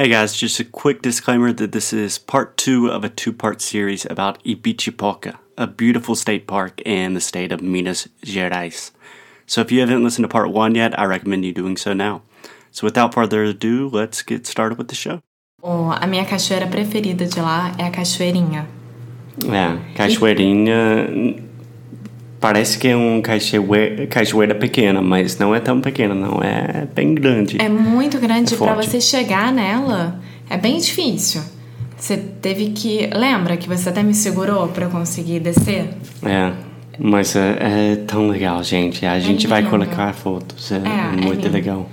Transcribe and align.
Hey 0.00 0.08
guys, 0.08 0.32
just 0.32 0.58
a 0.58 0.64
quick 0.64 1.02
disclaimer 1.02 1.52
that 1.52 1.72
this 1.72 1.92
is 1.92 2.16
part 2.16 2.56
two 2.56 2.88
of 2.90 3.04
a 3.04 3.10
two 3.10 3.34
part 3.34 3.60
series 3.60 4.06
about 4.06 4.42
Ibichipoca, 4.44 5.36
a 5.58 5.66
beautiful 5.66 6.14
state 6.14 6.46
park 6.46 6.80
in 6.86 7.12
the 7.12 7.20
state 7.20 7.52
of 7.52 7.60
Minas 7.60 8.08
Gerais. 8.24 8.92
So 9.46 9.60
if 9.60 9.70
you 9.70 9.80
haven't 9.80 10.02
listened 10.02 10.24
to 10.24 10.28
part 10.30 10.48
one 10.52 10.74
yet, 10.74 10.98
I 10.98 11.04
recommend 11.04 11.44
you 11.44 11.52
doing 11.52 11.76
so 11.76 11.92
now. 11.92 12.22
So 12.70 12.86
without 12.86 13.12
further 13.12 13.44
ado, 13.44 13.90
let's 13.92 14.22
get 14.22 14.46
started 14.46 14.78
with 14.78 14.88
the 14.88 14.94
show. 14.94 15.20
Oh, 15.62 15.90
a 15.90 16.06
minha 16.06 16.24
cachoeira 16.24 16.66
preferida 16.66 17.26
de 17.26 17.42
lá 17.42 17.74
é 17.76 17.84
a 17.84 17.90
Cachoeirinha. 17.90 18.66
É, 19.44 19.94
Cachoeirinha 19.94 21.49
parece 22.40 22.78
que 22.78 22.88
é 22.88 22.96
um 22.96 23.20
cachoeira, 23.20 24.06
cachoeira 24.06 24.54
pequena, 24.54 25.02
mas 25.02 25.38
não 25.38 25.54
é 25.54 25.60
tão 25.60 25.80
pequena, 25.80 26.14
não. 26.14 26.40
É 26.42 26.86
bem 26.94 27.14
grande. 27.14 27.60
É 27.60 27.68
muito 27.68 28.18
grande. 28.18 28.54
É 28.54 28.56
para 28.56 28.74
você 28.74 29.00
chegar 29.00 29.52
nela, 29.52 30.18
é 30.48 30.56
bem 30.56 30.78
difícil. 30.78 31.42
Você 31.96 32.16
teve 32.16 32.70
que. 32.70 33.10
Lembra 33.12 33.56
que 33.58 33.68
você 33.68 33.90
até 33.90 34.02
me 34.02 34.14
segurou 34.14 34.68
para 34.68 34.88
conseguir 34.88 35.40
descer? 35.40 35.90
É. 36.24 36.52
Mas 36.98 37.34
é, 37.36 37.56
é, 37.60 37.96
tão 37.96 38.28
legal, 38.28 38.62
gente. 38.62 39.06
A 39.06 39.18
gente 39.20 39.46
é 39.46 39.48
vai 39.48 39.62
colocar 39.62 40.12
fotos. 40.14 40.72
É, 40.72 40.76
é 40.76 41.24
muito 41.24 41.48
legal. 41.48 41.88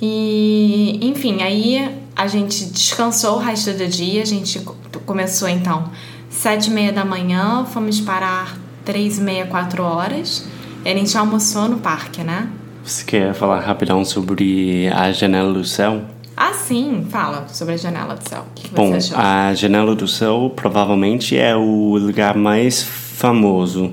E, 0.00 0.98
enfim, 1.02 1.42
aí 1.42 1.88
a 2.14 2.26
gente 2.28 2.64
descansou 2.66 3.36
o 3.36 3.38
resto 3.38 3.72
do 3.72 3.86
dia. 3.86 4.22
A 4.22 4.26
gente 4.26 4.60
começou 5.04 5.48
então 5.48 5.90
sete 6.30 6.68
e 6.68 6.70
meia 6.70 6.92
da 6.92 7.04
manhã, 7.04 7.64
fomos 7.64 8.00
parar 8.00 8.67
três 8.88 9.18
e 9.18 9.20
meia, 9.20 9.44
quatro 9.44 9.82
horas. 9.82 10.48
A 10.82 10.88
gente 10.88 11.18
almoçou 11.18 11.68
no 11.68 11.76
parque, 11.76 12.22
né? 12.22 12.48
Você 12.82 13.04
quer 13.04 13.34
falar 13.34 13.60
rapidão 13.60 14.02
sobre 14.02 14.88
a 14.88 15.12
janela 15.12 15.52
do 15.52 15.62
céu? 15.62 16.00
Ah, 16.34 16.54
sim, 16.54 17.04
fala 17.10 17.46
sobre 17.48 17.74
a 17.74 17.76
janela 17.76 18.14
do 18.14 18.26
céu. 18.26 18.46
O 18.50 18.54
que, 18.54 18.74
Bom, 18.74 18.92
você 18.92 19.12
achou? 19.12 19.18
a 19.18 19.52
janela 19.52 19.94
do 19.94 20.08
céu 20.08 20.50
provavelmente 20.56 21.36
é 21.36 21.54
o 21.54 21.98
lugar 21.98 22.34
mais 22.34 22.82
famoso 22.82 23.92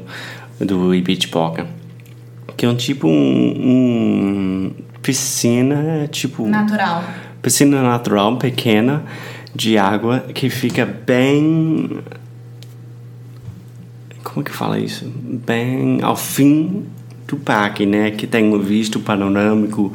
do 0.62 0.96
Ibitipoca. 0.96 1.68
Que 2.56 2.66
é 2.66 2.70
um 2.70 2.76
tipo 2.76 3.06
um, 3.06 3.12
um 3.12 4.72
piscina 5.02 6.08
tipo 6.10 6.48
natural. 6.48 7.04
Piscina 7.42 7.82
natural 7.84 8.38
pequena 8.38 9.04
de 9.54 9.78
água 9.78 10.22
que 10.34 10.50
fica 10.50 10.86
bem 10.86 12.02
como 14.26 14.44
que 14.44 14.52
fala 14.52 14.80
isso? 14.80 15.06
Bem 15.06 16.00
ao 16.02 16.16
fim 16.16 16.84
do 17.28 17.38
parque, 17.38 17.86
né? 17.86 18.12
Que 18.12 18.28
tem 18.28 18.54
um 18.54 18.60
visto 18.60 19.00
panorâmico 19.00 19.94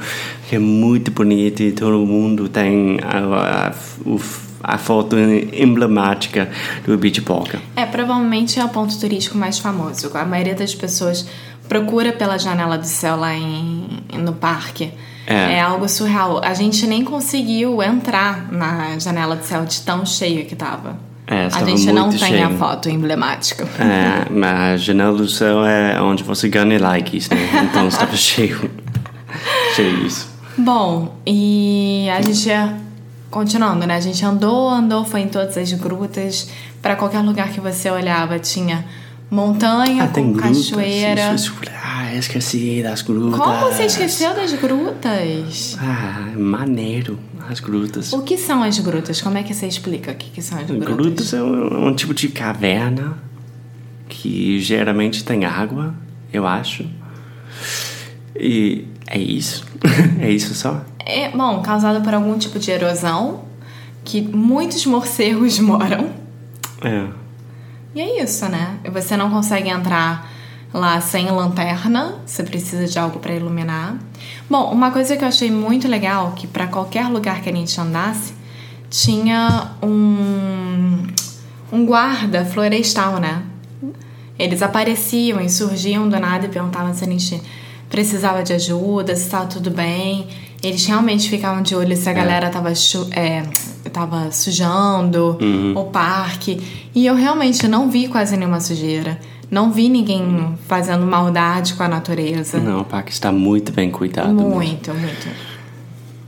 que 0.49 0.57
é 0.57 0.59
muito 0.59 1.11
bonito 1.11 1.63
e 1.63 1.73
todo 1.73 1.99
mundo 2.07 2.49
tem 2.49 2.99
a, 3.03 3.69
a, 3.69 4.75
a 4.75 4.79
foto 4.79 5.17
emblemática 5.19 6.51
do 6.87 6.97
Beach 6.97 7.21
Poca. 7.23 7.61
É, 7.77 7.85
provavelmente 7.85 8.59
é 8.59 8.65
o 8.65 8.69
ponto 8.69 8.99
turístico 8.99 9.37
mais 9.37 9.59
famoso. 9.59 10.11
A 10.17 10.25
maioria 10.25 10.55
das 10.55 10.75
pessoas 10.75 11.27
procura 11.69 12.13
pela 12.13 12.39
janela 12.39 12.79
do 12.79 12.87
céu 12.87 13.17
lá 13.17 13.35
em, 13.35 13.87
no 14.13 14.33
parque. 14.33 14.93
É. 15.27 15.55
é 15.55 15.61
algo 15.61 15.89
surreal. 15.89 16.41
A 16.43 16.55
gente 16.55 16.87
nem 16.87 17.05
conseguiu 17.05 17.83
entrar 17.83 18.51
na 18.51 18.99
janela 18.99 19.37
do 19.37 19.45
céu 19.45 19.65
de 19.65 19.81
tão 19.83 20.05
cheio 20.07 20.47
que 20.47 20.57
tava. 20.57 21.10
É, 21.31 21.47
a 21.47 21.65
gente 21.65 21.93
não 21.93 22.11
tem 22.11 22.43
a 22.43 22.51
foto 22.51 22.91
emblemática. 22.91 23.63
É, 23.79 24.29
mas 24.29 24.73
a 24.73 24.77
janela 24.77 25.17
do 25.17 25.29
céu 25.29 25.65
é 25.65 26.03
onde 26.03 26.25
você 26.25 26.49
ganha 26.49 26.77
likes, 26.81 27.31
né? 27.31 27.37
Então 27.71 27.87
estava 27.87 28.15
cheio. 28.19 28.69
cheio 29.77 30.05
isso. 30.05 30.29
Bom, 30.59 31.15
e 31.25 32.09
a 32.11 32.21
gente 32.21 32.51
continuando, 33.31 33.87
né? 33.87 33.95
A 33.95 34.01
gente 34.01 34.25
andou, 34.27 34.69
andou, 34.69 35.05
foi 35.05 35.21
em 35.21 35.29
todas 35.29 35.57
as 35.57 35.73
grutas. 35.73 36.51
Para 36.83 36.97
qualquer 36.97 37.21
lugar 37.21 37.51
que 37.51 37.61
você 37.61 37.89
olhava 37.89 38.39
tinha 38.41 38.85
montanha 39.31 40.05
ah, 40.05 40.09
com 40.09 40.35
cachoeira. 40.35 41.35
Isso, 41.35 41.53
isso, 41.53 41.71
ah, 41.83 42.15
esqueci 42.15 42.83
das 42.83 43.03
grutas. 43.03 43.39
Como 43.39 43.59
você 43.61 43.85
esqueceu 43.85 44.35
das 44.35 44.53
grutas? 44.55 45.77
Ah, 45.81 46.33
maneiro 46.37 47.19
as 47.49 47.61
grutas. 47.61 48.13
O 48.13 48.23
que 48.23 48.37
são 48.37 48.63
as 48.63 48.79
grutas? 48.79 49.21
Como 49.21 49.39
é 49.39 49.43
que 49.43 49.55
você 49.55 49.67
explica 49.67 50.13
o 50.13 50.15
que, 50.15 50.31
que 50.31 50.43
são 50.43 50.59
as 50.59 50.67
grutas? 50.67 50.97
Grutas 50.97 51.33
é 51.33 51.43
um, 51.43 51.89
um 51.89 51.95
tipo 51.95 52.13
de 52.13 52.29
caverna 52.29 53.17
que 54.09 54.61
geralmente 54.61 55.25
tem 55.25 55.45
água, 55.45 55.95
eu 56.33 56.47
acho. 56.47 56.85
E 58.37 58.87
é 59.07 59.19
isso. 59.19 59.65
é 60.21 60.31
isso 60.31 60.55
só. 60.55 60.85
É, 60.99 61.31
bom, 61.31 61.63
causado 61.63 62.03
por 62.03 62.13
algum 62.15 62.37
tipo 62.39 62.59
de 62.59 62.71
erosão 62.71 63.45
que 64.05 64.21
muitos 64.21 64.85
morcegos 64.87 65.59
moram. 65.61 66.11
É. 66.83 67.20
E 67.95 68.01
é 68.01 68.23
isso, 68.23 68.49
né? 68.49 68.79
Você 68.93 69.17
não 69.17 69.31
consegue 69.31 69.69
entrar 69.69 70.31
lá 70.73 71.01
sem 71.01 71.29
lanterna, 71.31 72.15
você 72.25 72.43
precisa 72.43 72.87
de 72.87 72.99
algo 72.99 73.19
para 73.19 73.35
iluminar. 73.35 73.97
Bom, 74.49 74.71
uma 74.73 74.91
coisa 74.91 75.17
que 75.17 75.25
eu 75.25 75.29
achei 75.29 75.51
muito 75.51 75.89
legal 75.89 76.33
que 76.33 76.47
para 76.47 76.69
qualquer 76.69 77.09
lugar 77.09 77.41
que 77.43 77.49
a 77.49 77.53
gente 77.53 77.81
andasse 77.81 78.35
tinha 78.89 79.73
um 79.83 81.07
um 81.73 81.87
guarda 81.87 82.45
florestal, 82.45 83.21
né? 83.21 83.43
Eles 84.39 84.63
apareciam 84.63 85.41
e 85.41 85.49
surgiam 85.49 86.09
do 86.09 86.19
nada 86.19 86.47
e 86.47 86.49
perguntavam 86.49 86.93
se 86.95 87.05
a 87.05 87.07
gente 87.07 87.41
precisava 87.89 88.43
de 88.43 88.53
ajuda, 88.53 89.15
se 89.15 89.25
estava 89.25 89.47
tudo 89.47 89.71
bem. 89.71 90.29
Eles 90.63 90.85
realmente 90.87 91.29
ficavam 91.29 91.63
de 91.63 91.75
olho 91.75 91.97
se 91.97 92.09
a 92.09 92.13
é. 92.13 92.15
galera 92.15 92.51
tava, 92.51 92.71
é, 92.71 93.43
tava 93.91 94.31
sujando 94.33 95.39
uhum. 95.41 95.75
o 95.77 95.85
parque. 95.85 96.61
E 96.95 97.07
eu 97.07 97.15
realmente 97.15 97.67
não 97.69 97.91
vi 97.91 98.09
quase 98.09 98.37
nenhuma 98.37 98.61
sujeira. 98.61 99.19
Não 99.51 99.71
vi 99.71 99.89
ninguém 99.89 100.57
fazendo 100.69 101.05
maldade 101.05 101.75
com 101.75 101.83
a 101.83 101.89
natureza. 101.89 102.59
Não, 102.59 102.81
o 102.81 102.85
parque 102.85 103.13
está 103.13 103.33
muito 103.33 103.73
bem 103.73 103.91
cuidado. 103.91 104.33
Muito, 104.33 104.93
mesmo. 104.93 105.07
muito. 105.07 105.29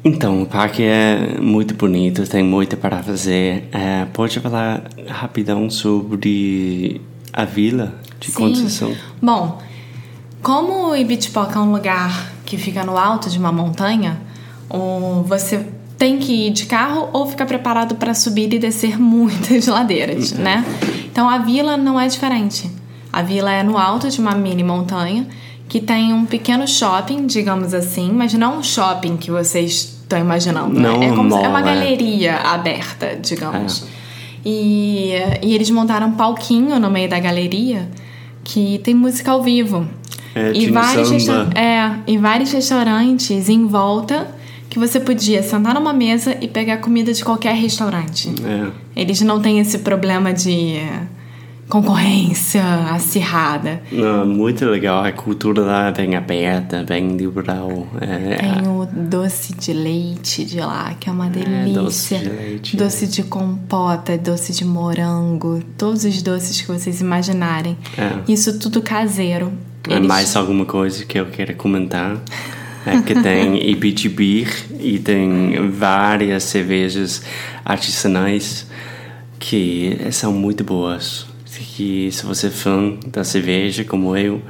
Então, 0.04 0.42
o 0.42 0.46
parque 0.46 0.82
é 0.82 1.38
muito 1.40 1.74
bonito, 1.74 2.26
tem 2.26 2.42
muito 2.42 2.76
para 2.76 3.00
fazer. 3.02 3.68
É, 3.70 4.04
pode 4.12 4.40
falar 4.40 4.82
rapidão 5.06 5.70
sobre 5.70 7.00
a 7.32 7.44
vila 7.44 7.94
de 8.18 8.26
Sim. 8.26 8.32
Conceição? 8.32 8.92
Bom, 9.20 9.62
como 10.42 10.90
o 10.90 10.96
Ibitipoca 10.96 11.56
é 11.56 11.62
um 11.62 11.70
lugar 11.70 12.32
que 12.44 12.58
fica 12.58 12.84
no 12.84 12.98
alto 12.98 13.30
de 13.30 13.38
uma 13.38 13.52
montanha, 13.52 14.20
você 15.24 15.64
tem 16.02 16.18
que 16.18 16.48
ir 16.48 16.50
de 16.50 16.66
carro 16.66 17.10
ou 17.12 17.28
ficar 17.28 17.46
preparado 17.46 17.94
para 17.94 18.12
subir 18.12 18.52
e 18.52 18.58
descer 18.58 19.00
muitas 19.00 19.68
ladeiras, 19.70 20.32
uhum. 20.32 20.38
né? 20.38 20.64
Então 21.04 21.30
a 21.30 21.38
vila 21.38 21.76
não 21.76 22.00
é 22.00 22.08
diferente. 22.08 22.68
A 23.12 23.22
vila 23.22 23.52
é 23.52 23.62
no 23.62 23.78
alto 23.78 24.10
de 24.10 24.18
uma 24.18 24.34
mini 24.34 24.64
montanha 24.64 25.28
que 25.68 25.80
tem 25.80 26.12
um 26.12 26.26
pequeno 26.26 26.66
shopping, 26.66 27.24
digamos 27.24 27.72
assim, 27.72 28.10
mas 28.10 28.34
não 28.34 28.58
um 28.58 28.62
shopping 28.64 29.16
que 29.16 29.30
vocês 29.30 30.00
estão 30.02 30.18
imaginando. 30.18 30.74
Não 30.80 30.98
né? 30.98 31.06
é, 31.06 31.10
como 31.10 31.28
mall, 31.28 31.44
é 31.44 31.48
uma 31.48 31.60
é. 31.60 31.62
galeria 31.62 32.36
aberta, 32.36 33.16
digamos. 33.22 33.84
É. 33.84 33.86
E, 34.44 35.12
e 35.40 35.54
eles 35.54 35.70
montaram 35.70 36.08
um 36.08 36.12
palquinho 36.14 36.80
no 36.80 36.90
meio 36.90 37.08
da 37.08 37.20
galeria 37.20 37.88
que 38.42 38.80
tem 38.82 38.92
música 38.92 39.30
ao 39.30 39.40
vivo. 39.40 39.86
É, 40.34 40.50
e, 40.52 40.68
vários 40.68 41.28
é, 41.54 41.92
e 42.08 42.18
vários 42.18 42.50
restaurantes 42.50 43.48
em 43.48 43.68
volta 43.68 44.41
que 44.72 44.78
você 44.78 44.98
podia 44.98 45.42
sentar 45.42 45.74
numa 45.74 45.92
mesa 45.92 46.34
e 46.40 46.48
pegar 46.48 46.78
comida 46.78 47.12
de 47.12 47.22
qualquer 47.22 47.54
restaurante. 47.54 48.30
É. 48.42 48.70
Eles 49.02 49.20
não 49.20 49.38
têm 49.38 49.58
esse 49.58 49.80
problema 49.80 50.32
de 50.32 50.78
concorrência 51.68 52.62
acirrada. 52.90 53.82
Não, 53.92 54.26
muito 54.26 54.64
legal. 54.64 55.04
A 55.04 55.12
cultura 55.12 55.60
lá 55.60 55.88
é 55.88 55.92
bem 55.92 56.16
aberta, 56.16 56.84
bem 56.84 57.16
liberal. 57.18 57.86
É, 58.00 58.36
Tem 58.36 58.66
o 58.66 58.86
doce 58.90 59.54
de 59.54 59.74
leite 59.74 60.42
de 60.44 60.58
lá, 60.60 60.94
que 60.98 61.08
é 61.08 61.12
uma 61.12 61.28
delícia. 61.28 61.74
doce 61.82 62.16
de 62.18 62.28
leite, 62.30 62.76
Doce 62.76 63.06
de 63.06 63.22
compota, 63.24 64.16
doce 64.16 64.54
de 64.54 64.64
morango, 64.64 65.62
todos 65.76 66.04
os 66.04 66.22
doces 66.22 66.60
que 66.62 66.68
vocês 66.68 67.02
imaginarem. 67.02 67.76
É. 67.98 68.10
Isso 68.26 68.58
tudo 68.58 68.80
caseiro. 68.80 69.52
É 69.88 69.94
Eles- 69.96 70.08
mais 70.08 70.34
alguma 70.34 70.64
coisa 70.64 71.04
que 71.04 71.20
eu 71.20 71.26
quero 71.26 71.54
comentar. 71.56 72.16
É 72.84 73.00
que 73.00 73.14
tem 73.14 73.70
Ibitibir 73.70 74.48
e 74.80 74.98
tem 74.98 75.70
várias 75.70 76.44
cervejas 76.44 77.22
artesanais 77.64 78.66
que 79.38 79.98
são 80.10 80.32
muito 80.32 80.64
boas. 80.64 81.26
Que 81.74 82.10
se 82.12 82.26
você 82.26 82.48
é 82.48 82.50
fã 82.50 82.98
da 83.06 83.24
cerveja 83.24 83.82
como 83.84 84.16
eu, 84.16 84.42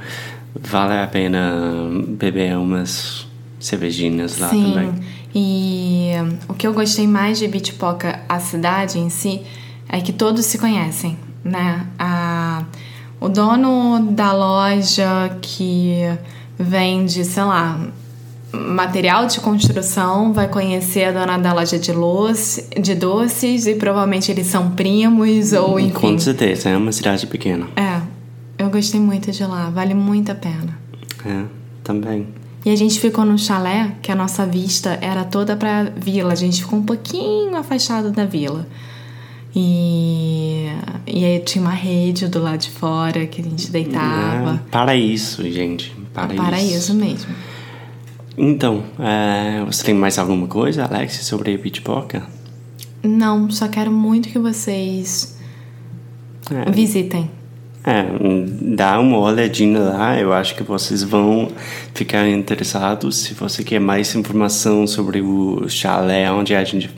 vale 0.59 0.99
a 0.99 1.07
pena 1.07 1.89
beber 2.07 2.57
umas 2.57 3.25
cervejinhas 3.59 4.37
lá 4.39 4.49
Sim. 4.49 4.73
também. 4.73 4.93
E 5.33 6.11
o 6.47 6.53
que 6.53 6.67
eu 6.67 6.73
gostei 6.73 7.07
mais 7.07 7.39
de 7.39 7.47
Bitpoca, 7.47 8.19
a 8.27 8.39
cidade 8.39 8.99
em 8.99 9.09
si, 9.09 9.41
é 9.87 10.01
que 10.01 10.11
todos 10.11 10.45
se 10.45 10.57
conhecem, 10.57 11.17
né? 11.43 11.87
A, 11.97 12.63
o 13.19 13.29
dono 13.29 14.11
da 14.11 14.33
loja 14.33 15.37
que 15.41 15.95
vende, 16.57 17.23
sei 17.23 17.43
lá, 17.43 17.79
material 18.53 19.25
de 19.25 19.39
construção 19.39 20.31
vai 20.31 20.47
conhecer 20.47 21.05
a 21.05 21.11
dona 21.11 21.37
da 21.37 21.53
loja 21.53 21.79
de, 21.79 21.91
loce, 21.91 22.69
de 22.79 22.93
doces 22.93 23.65
e 23.65 23.75
provavelmente 23.75 24.31
eles 24.31 24.47
são 24.47 24.71
primos 24.71 25.53
ou 25.53 25.79
enfim. 25.79 25.93
Com 25.93 26.19
certeza, 26.19 26.69
é 26.69 26.77
uma 26.77 26.91
cidade 26.91 27.25
pequena. 27.25 27.67
É, 27.75 28.01
eu 28.57 28.69
gostei 28.69 28.99
muito 28.99 29.31
de 29.31 29.43
lá, 29.43 29.69
vale 29.69 29.93
muito 29.93 30.31
a 30.31 30.35
pena. 30.35 30.77
É, 31.25 31.43
também. 31.83 32.27
E 32.65 32.69
a 32.69 32.75
gente 32.75 32.99
ficou 32.99 33.25
num 33.25 33.37
chalé 33.37 33.95
que 34.01 34.11
a 34.11 34.15
nossa 34.15 34.45
vista 34.45 34.97
era 35.01 35.25
toda 35.25 35.55
pra 35.55 35.83
vila. 35.83 36.31
A 36.31 36.35
gente 36.35 36.63
ficou 36.63 36.79
um 36.79 36.83
pouquinho 36.83 37.55
afastado 37.57 38.09
da 38.09 38.23
vila. 38.23 38.65
E, 39.55 40.67
e 41.05 41.25
aí 41.25 41.39
tinha 41.39 41.61
uma 41.61 41.73
rede 41.73 42.27
do 42.27 42.41
lado 42.41 42.59
de 42.59 42.69
fora 42.69 43.25
que 43.25 43.41
a 43.41 43.43
gente 43.43 43.69
deitava. 43.69 44.55
É, 44.55 44.71
paraíso, 44.71 45.43
gente. 45.51 45.93
Paraíso. 46.13 46.43
Paraíso 46.43 46.93
mesmo. 46.93 47.35
Então, 48.37 48.83
é, 48.99 49.63
você 49.65 49.83
tem 49.83 49.93
mais 49.93 50.17
alguma 50.17 50.47
coisa, 50.47 50.85
Alex, 50.85 51.25
sobre 51.25 51.53
a 51.53 51.57
Bitpoca? 51.57 52.23
Não, 53.03 53.49
só 53.51 53.67
quero 53.67 53.91
muito 53.91 54.29
que 54.29 54.39
vocês 54.39 55.37
É, 56.49 56.71
visitem. 56.71 57.29
é, 57.85 58.05
dá 58.75 58.99
uma 58.99 59.17
olhadinha 59.19 59.77
lá, 59.79 60.17
eu 60.17 60.31
acho 60.33 60.55
que 60.55 60.63
vocês 60.63 61.03
vão 61.03 61.49
ficar 61.93 62.27
interessados. 62.27 63.17
Se 63.17 63.33
você 63.33 63.63
quer 63.63 63.79
mais 63.79 64.15
informação 64.15 64.87
sobre 64.87 65.21
o 65.21 65.67
chalé 65.69 66.31
onde 66.31 66.55
a 66.55 66.63
gente 66.63 66.89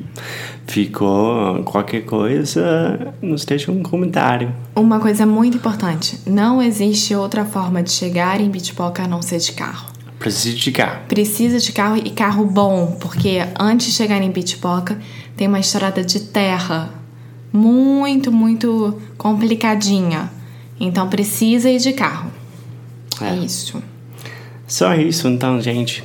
ficou, 0.67 1.63
qualquer 1.63 2.01
coisa, 2.05 3.13
nos 3.21 3.43
deixa 3.45 3.71
um 3.71 3.81
comentário. 3.83 4.53
Uma 4.75 4.99
coisa 4.99 5.25
muito 5.25 5.57
importante: 5.57 6.19
não 6.25 6.61
existe 6.61 7.13
outra 7.15 7.43
forma 7.45 7.81
de 7.83 7.91
chegar 7.91 8.39
em 8.39 8.49
Bitpoca 8.49 9.03
a 9.03 9.07
não 9.07 9.21
ser 9.21 9.39
de 9.39 9.51
carro. 9.53 9.94
Precisa 10.19 10.55
de 10.55 10.71
cá. 10.71 11.01
Precisa 11.07 11.59
de 11.59 11.71
carro 11.71 11.97
e 11.97 12.09
carro 12.09 12.45
bom, 12.45 12.97
porque 12.99 13.39
antes 13.59 13.87
de 13.87 13.93
chegar 13.93 14.21
em 14.21 14.31
Bitpoca 14.31 14.99
tem 15.35 15.47
uma 15.47 15.59
estrada 15.59 16.03
de 16.03 16.19
terra 16.21 16.89
muito, 17.51 18.31
muito 18.31 18.99
complicadinha. 19.17 20.31
Então 20.79 21.09
precisa 21.09 21.69
ir 21.69 21.79
de 21.79 21.93
carro. 21.93 22.31
É, 23.21 23.29
É. 23.29 23.35
isso. 23.37 23.81
Só 24.67 24.93
isso, 24.95 25.27
então, 25.27 25.61
gente. 25.61 26.03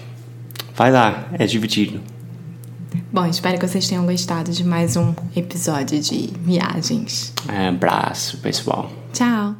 Vai 0.77 0.91
lá, 0.93 1.29
é 1.33 1.47
divertido. 1.47 2.01
Bom, 3.13 3.27
espero 3.27 3.59
que 3.59 3.67
vocês 3.67 3.89
tenham 3.89 4.05
gostado 4.07 4.53
de 4.53 4.63
mais 4.65 4.97
um 4.97 5.13
episódio 5.35 6.01
de 6.01 6.31
viagens. 6.43 7.33
É, 7.49 7.69
abraço, 7.69 8.39
pessoal. 8.39 8.91
Tchau! 9.13 9.60